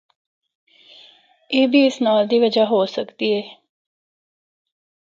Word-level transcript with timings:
اے 1.53 1.61
بھی 1.71 1.81
اس 1.87 1.95
ناں 2.03 2.21
دی 2.29 2.37
وجہ 2.43 2.65
ہو 2.71 2.79
سکدی 2.95 3.29
ہے۔ 3.35 3.43